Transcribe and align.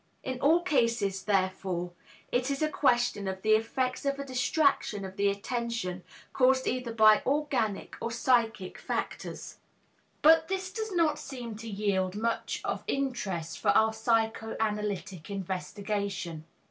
In 0.23 0.39
all 0.41 0.63
cases, 0.63 1.21
therefore, 1.25 1.91
it 2.31 2.49
is 2.49 2.63
a 2.63 2.69
question 2.69 3.27
of 3.27 3.43
the 3.43 3.51
effects 3.51 4.03
of 4.03 4.17
a 4.17 4.25
distraction 4.25 5.05
of 5.05 5.15
the 5.15 5.29
attention, 5.29 6.03
caused 6.33 6.65
either 6.65 6.91
by 6.91 7.21
organic 7.23 7.97
or 8.01 8.09
psychic 8.09 8.79
factors. 8.79 9.57
But 10.23 10.47
this 10.47 10.71
does 10.73 10.91
not 10.91 11.19
seem 11.19 11.53
to 11.57 11.69
yield 11.69 12.15
much 12.15 12.61
of 12.65 12.83
interest 12.87 13.59
for 13.59 13.69
our 13.77 13.93
psychoanalytic 13.93 15.29
investigation. 15.29 16.45